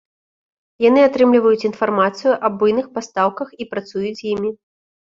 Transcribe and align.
Яны 0.85 1.01
атрымліваюць 1.09 1.67
інфармацыю 1.69 2.33
аб 2.51 2.59
буйных 2.65 2.91
пастаўках 2.97 3.57
і 3.61 3.73
працуюць 3.77 4.07
з 4.19 4.23
імі. 4.35 4.51